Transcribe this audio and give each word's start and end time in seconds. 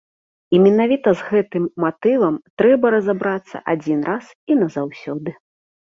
І 0.53 0.59
менавіта 0.65 1.09
з 1.19 1.27
гэтым 1.33 1.67
матывам 1.83 2.35
трэба 2.61 2.85
разабрацца 2.97 3.57
адзін 3.75 3.99
раз 4.11 4.25
і 4.55 4.59
назаўсёды. 4.63 5.29